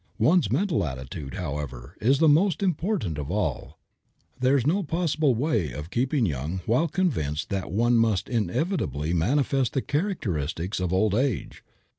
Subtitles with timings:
[0.17, 3.77] One's mental attitude, however, is the most important of all.
[4.39, 9.73] There is no possible way of keeping young while convinced that one must inevitably manifest
[9.73, 11.63] the characteristics of old age.